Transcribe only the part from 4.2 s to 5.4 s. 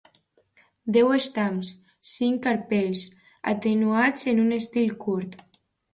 en un estil curt.